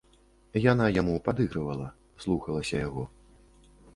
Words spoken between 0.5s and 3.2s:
Яна яму падыгрывала, слухалася яго.